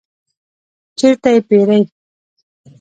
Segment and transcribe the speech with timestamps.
[0.97, 1.81] چیرته یی پیرئ؟